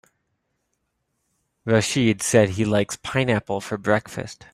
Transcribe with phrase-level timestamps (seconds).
[1.63, 4.47] Rachid said he likes pineapple for breakfast.